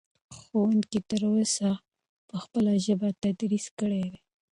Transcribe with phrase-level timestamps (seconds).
[0.37, 1.69] ښوونکي تر اوسه
[2.27, 4.19] په خپله ژبه تدریس کړی دی.